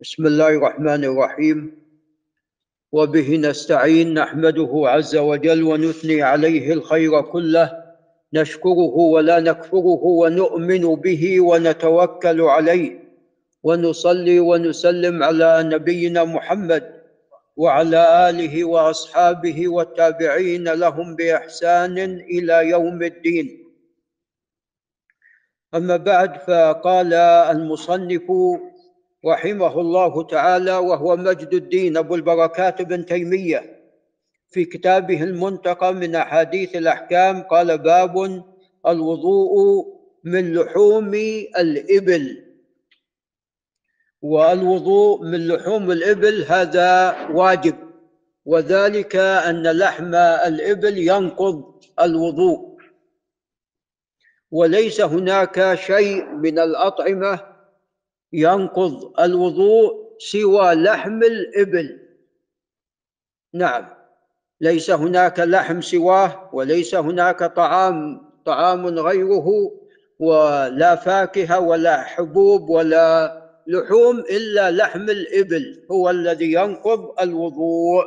[0.00, 1.72] بسم الله الرحمن الرحيم.
[2.92, 7.84] وبه نستعين نحمده عز وجل ونثني عليه الخير كله.
[8.32, 13.04] نشكره ولا نكفره ونؤمن به ونتوكل عليه.
[13.62, 16.84] ونصلي ونسلم على نبينا محمد
[17.56, 23.64] وعلى آله وأصحابه والتابعين لهم بإحسان إلى يوم الدين.
[25.74, 27.14] أما بعد فقال
[27.56, 28.22] المصنف
[29.24, 33.76] رحمه الله تعالى وهو مجد الدين أبو البركات بن تيمية.
[34.48, 38.44] في كتابه المنتقى من أحاديث الأحكام قال باب
[38.86, 39.84] الوضوء
[40.24, 41.14] من لحوم
[41.58, 42.42] الإبل.
[44.22, 47.74] والوضوء من لحوم الإبل هذا واجب
[48.44, 52.76] وذلك أن لحم الإبل ينقض الوضوء.
[54.50, 57.55] وليس هناك شيء من الأطعمة
[58.32, 62.00] ينقض الوضوء سوى لحم الإبل.
[63.54, 63.88] نعم
[64.60, 69.46] ليس هناك لحم سواه وليس هناك طعام طعام غيره
[70.18, 78.04] ولا فاكهة ولا حبوب ولا لحوم إلا لحم الإبل هو الذي ينقض الوضوء.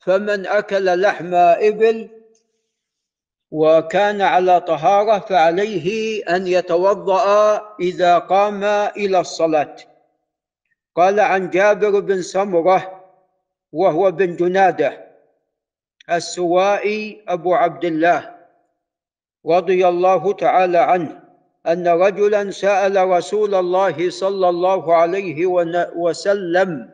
[0.00, 2.21] فمن أكل لحم إبل
[3.52, 7.26] وكان على طهارة فعليه أن يتوضأ
[7.80, 9.76] إذا قام إلى الصلاة.
[10.96, 13.04] قال عن جابر بن سمرة
[13.72, 15.12] وهو بن جنادة
[16.10, 18.34] السوائي أبو عبد الله
[19.46, 21.20] رضي الله تعالى عنه
[21.66, 25.46] أن رجلا سأل رسول الله صلى الله عليه
[25.96, 26.90] وسلم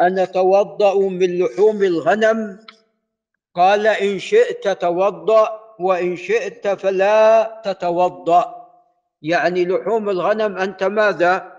[0.00, 2.58] أن توضا من لحوم الغنم؟
[3.54, 8.62] قال إن شئت توضأ وإن شئت فلا تتوضأ.
[9.22, 11.52] يعني لحوم الغنم أنت ماذا؟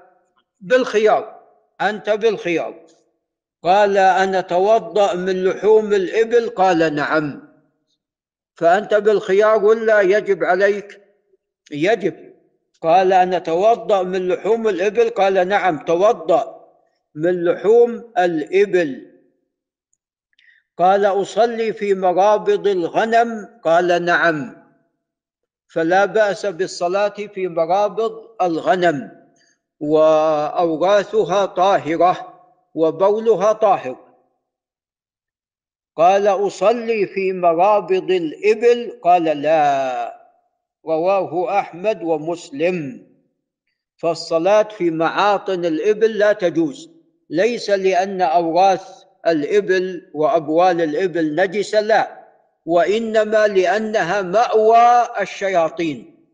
[0.61, 1.39] بالخيار
[1.81, 2.85] أنت بالخيار
[3.63, 7.53] قال أنا توضأ من لحوم الإبل؟ قال نعم.
[8.55, 11.01] فأنت بالخيار ولا يجب عليك؟
[11.71, 12.33] يجب.
[12.81, 16.67] قال أنا توضأ من لحوم الإبل؟ قال نعم توضأ
[17.15, 19.12] من لحوم الإبل.
[20.77, 23.59] قال أصلي في مرابض الغنم.
[23.63, 24.63] قال نعم.
[25.67, 29.11] فلا بأس بالصلاة في مرابض الغنم
[29.79, 32.39] وأوراثها طاهرة
[32.75, 33.97] وبولها طاهر.
[35.95, 38.99] قال أصلي في مرابض الإبل.
[39.03, 40.23] قال لا.
[40.85, 43.07] رواه أحمد ومسلم.
[43.97, 46.89] فالصلاة في معاطن الإبل لا تجوز
[47.29, 52.23] ليس لأن أوراث الإبل وأبوال الإبل نجسة لا
[52.65, 56.27] وإنما لأنها مأوى الشياطين.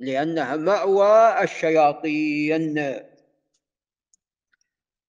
[0.00, 2.94] لأنها مأوى الشياطين.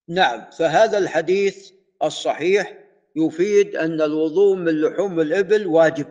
[0.07, 1.71] نعم فهذا الحديث
[2.03, 2.73] الصحيح
[3.15, 6.07] يفيد أن الوضوء من لحوم الإبل واجب.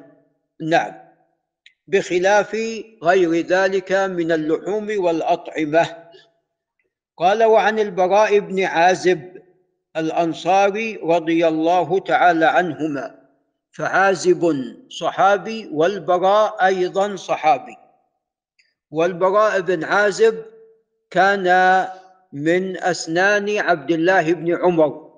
[0.61, 0.95] نعم
[1.87, 2.57] بخلاف
[3.03, 6.05] غير ذلك من اللحوم والأطعمة.
[7.17, 9.43] قال وعن البراء بن عازب
[9.97, 13.15] الأنصاري رضي الله تعالى عنهما
[13.73, 14.43] فعازب
[14.91, 17.77] صحابي والبراء أيضا صحابي.
[18.91, 20.45] والبراء بن عازب
[21.11, 21.47] كان
[22.33, 25.11] من أسنان عبد الله بن عمر.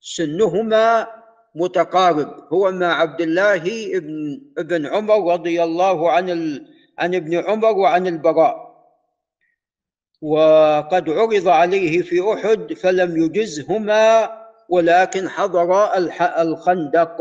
[0.00, 1.06] سنهما
[1.54, 3.64] متقارب هو مع عبد الله
[3.98, 6.30] بن ابن عمر رضي الله عن
[6.98, 8.71] عن ابن عمر وعن البراء.
[10.22, 14.30] وقد عرض عليه في أحد فلم يجزهما
[14.68, 15.96] ولكن حضر
[16.38, 17.18] الخندق.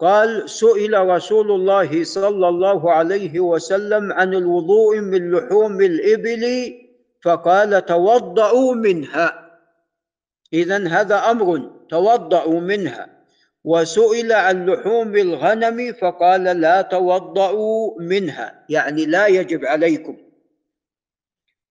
[0.00, 6.74] قال سئل رسول الله صلى الله عليه وسلم عن الوضوء من لحوم الإبل
[7.22, 9.58] فقال توضؤوا منها.
[10.52, 13.16] اذا هذا أمر توضؤوا منها.
[13.64, 20.25] وسئل عن لحوم الغنم فقال لا توضؤوا منها يعني لا يجب عليكم.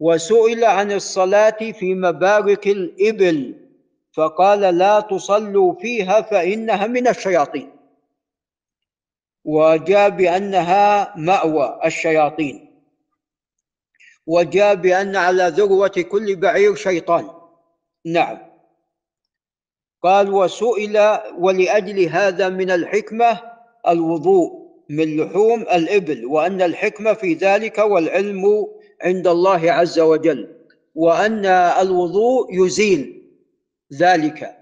[0.05, 3.56] وسئل عن الصلاة في مبارك الإبل
[4.13, 7.69] فقال لا تصلوا فيها فإنها من الشياطين.
[9.45, 12.56] وجاء بأنها مأوى الشياطين
[14.27, 17.30] وجاء بأن على ذروة كل بعير شيطان.
[18.06, 18.38] نعم.
[20.03, 23.41] قال وسئل ولأجل هذا من الحكمة
[23.88, 30.56] الوضوء من لحوم الإبل وأن الحكمة في ذلك والعلم عند الله عز وجل
[30.95, 33.31] وأن الوضوء يزيل
[33.94, 34.57] ذلك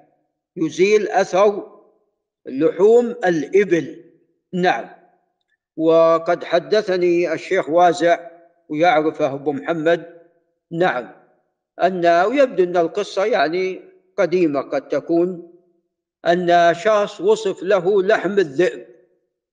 [0.56, 1.74] يزيل أثر
[2.46, 4.04] لحوم الإبل.
[4.54, 4.90] نعم.
[5.78, 8.30] وقد حدثني الشيخ وازع
[8.70, 10.22] ويعرفه أبو محمد.
[10.72, 11.12] نعم.
[11.84, 13.82] أن ويبدو أن القصة يعني
[14.18, 15.54] قديمة قد تكون
[16.28, 18.86] أن شخص وصف له لحم الذئب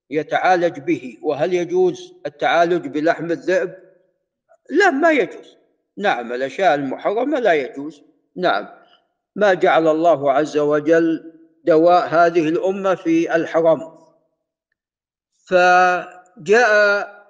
[0.09, 1.17] يتعالج به.
[1.21, 3.90] وهل يجوز التعالج بلحم الذئب؟
[4.71, 5.57] لا ما يجوز.
[5.97, 8.01] نعم الأشياء المحرمة لا يجوز.
[8.35, 8.67] نعم.
[9.35, 11.33] ما جعل الله عز وجل
[11.63, 13.97] دواء هذه الأمة في الحرام
[15.45, 17.21] فجاء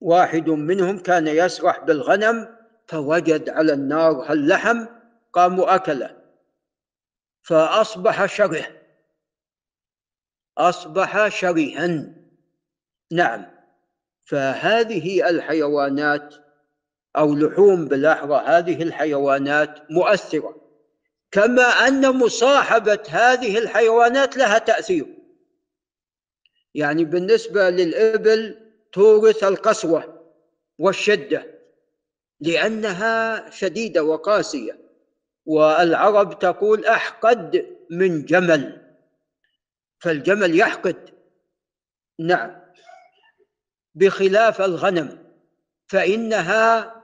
[0.00, 2.56] واحد منهم كان يسرح بالغنم
[2.86, 4.86] فوجد على النار اللحم
[5.32, 6.16] قام أكله
[7.42, 8.66] فأصبح شره
[10.58, 12.04] أصبح شرها
[13.12, 13.57] نعم.
[14.28, 16.34] فهذه الحيوانات
[17.16, 20.56] أو لحوم بالأحرى هذه الحيوانات مؤثرة.
[21.30, 25.06] كما أن مصاحبة هذه الحيوانات لها تأثير.
[26.74, 28.58] يعني بالنسبة للإبل
[28.92, 30.32] تورث القسوة
[30.78, 31.46] والشدة
[32.40, 34.78] لأنها شديدة وقاسية.
[35.46, 38.94] والعرب تقول أحقد من جمل.
[39.98, 41.10] فالجمل يحقد.
[42.18, 42.67] نعم.
[43.98, 45.18] بخلاف الغنم
[45.86, 46.94] فإنها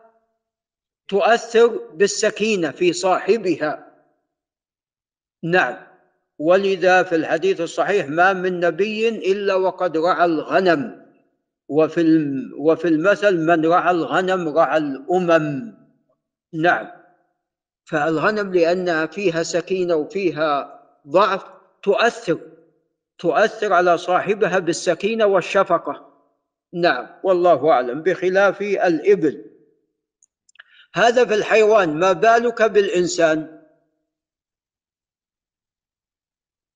[1.08, 3.92] تؤثر بالسكينة في صاحبها.
[5.42, 5.76] نعم
[6.38, 11.04] ولذا في الحديث الصحيح ما من نبي إلا وقد رعى الغنم
[11.68, 12.02] وفي
[12.58, 15.74] وفي المثل من رعى الغنم رعى الأمم.
[16.54, 16.86] نعم
[17.84, 21.44] فالغنم لأنها فيها سكينة وفيها ضعف
[21.82, 22.38] تؤثر
[23.18, 26.13] تؤثر على صاحبها بالسكينة والشفقة.
[26.74, 29.44] نعم والله أعلم بخلاف الإبل.
[30.94, 33.62] هذا في الحيوان ما بالك بالإنسان؟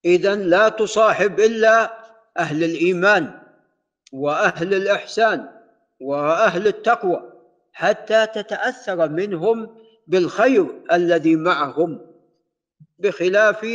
[0.05, 1.99] إذا لا تصاحب إلا
[2.37, 3.39] أهل الإيمان
[4.11, 5.49] وأهل الإحسان
[5.99, 7.33] وأهل التقوى
[7.73, 12.11] حتى تتأثر منهم بالخير الذي معهم.
[12.99, 13.67] بخلاف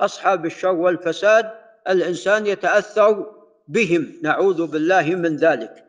[0.00, 1.50] أصحاب الشر والفساد
[1.88, 3.39] الإنسان يتأثر
[3.70, 5.84] بهم نعوذ بالله من ذلك.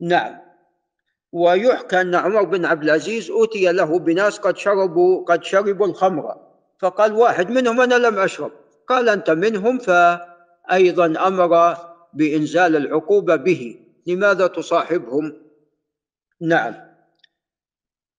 [0.00, 0.38] نعم.
[1.32, 6.36] ويحكى أن عمر بن عبد العزيز أوتي له بناس قد شربوا قد شربوا الخمر
[6.78, 8.52] فقال واحد منهم أنا لم أشرب.
[8.88, 11.76] قال أنت منهم؟ فأيضا أمر
[12.14, 13.80] بإنزال العقوبة به.
[14.06, 15.36] لماذا تصاحبهم؟
[16.40, 16.74] نعم.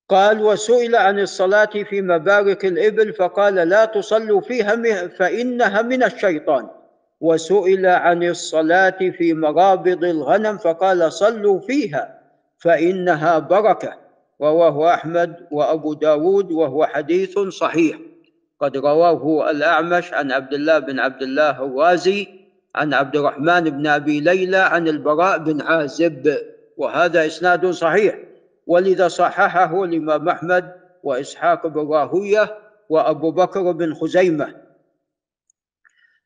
[0.09, 6.82] قال وسئل عن الصلاة في مبارك الإبل فقال لا تصلوا فيها فإنها من الشيطان.
[7.23, 12.19] وسئل عن الصلاة في مرابض الغنم فقال صلوا فيها
[12.57, 13.93] فإنها بركة.
[14.41, 17.97] رواه أحمد وأبو داود وهو حديث صحيح.
[18.59, 22.27] قد رواه الأعمش عن عبد الله بن عبد الله الرازي
[22.75, 26.37] عن عبد الرحمن بن أبي ليلى عن البراء بن عازب.
[26.77, 28.15] وهذا إسناد صحيح.
[28.67, 30.71] ولذا صححه الإمام أحمد
[31.03, 32.57] وإسحاق بن راهوية
[32.89, 34.62] وأبو بكر بن خزيمة.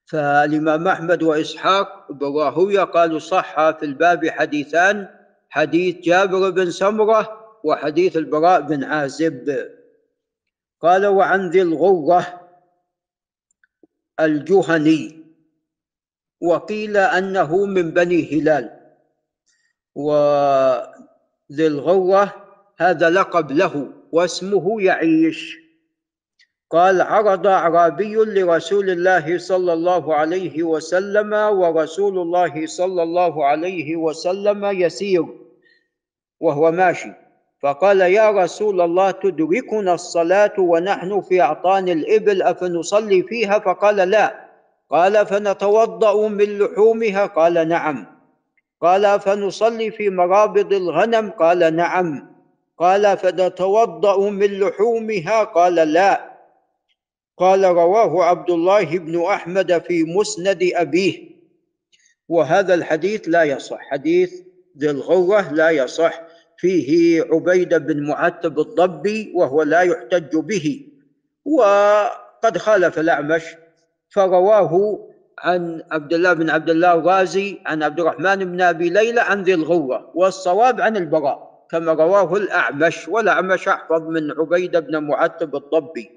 [0.07, 5.07] فالإمام أحمد وإسحاق بن راهوية قالوا صح في الباب حديثان
[5.49, 9.69] حديث جابر بن سمرة وحديث البراء بن عازب.
[10.81, 12.41] قال وعن ذي الغرة
[14.19, 15.25] الجهني
[16.41, 18.79] وقيل أنه من بني هلال.
[19.95, 25.66] وذي الغرة هذا لقب له واسمه يعيش.
[26.69, 34.65] قال عرض أعرابي لرسول الله صلى الله عليه وسلم ورسول الله صلى الله عليه وسلم
[34.65, 35.25] يسير
[36.39, 37.11] وهو ماشي.
[37.63, 44.47] فقال يا رسول الله تدركنا الصلاة ونحن في أعطان الإبل أفنصلي فيها؟ فقال لا.
[44.91, 48.05] قال فنتوضأ من لحومها؟ قال نعم.
[48.81, 52.27] قال فنصلي في مرابض الغنم؟ قال نعم.
[52.77, 56.36] قال فنتوضأ من لحومها؟ قال لا.
[57.37, 61.37] قال رواه عبد الله بن أحمد في مسند أبيه.
[62.29, 63.79] وهذا الحديث لا يصح.
[63.79, 64.33] حديث
[64.77, 66.21] ذي الغرة لا يصح.
[66.57, 70.87] فيه عبيدة بن معتب الضبي وهو لا يحتج به.
[71.45, 73.43] وقد خالف الأعمش
[74.09, 74.99] فرواه
[75.39, 79.53] عن عبد الله بن عبد الله الرازي عن عبد الرحمن بن أبي ليلى عن ذي
[79.53, 80.11] الغرة.
[80.15, 83.07] والصواب عن البراء كما رواه الأعمش.
[83.07, 86.16] والأعمش أحفظ من عبيدة بن معتب الضبي.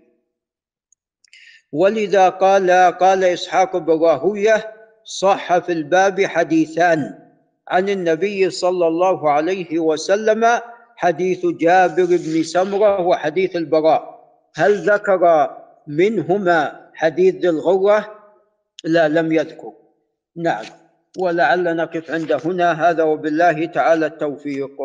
[1.72, 4.62] ولذا قال قال إسحاق بن
[5.04, 7.18] صح في الباب حديثان
[7.68, 10.60] عن النبي صلى الله عليه وسلم
[10.96, 14.20] حديث جابر بن سمرة وحديث البراء.
[14.54, 15.50] هل ذكر
[15.86, 18.14] منهما حديث ذي الغرة؟
[18.84, 19.72] لا لم يذكر.
[20.36, 20.64] نعم.
[21.18, 22.90] ولعل نقف عند هنا.
[22.90, 24.76] هذا وبالله تعالى التوفيق.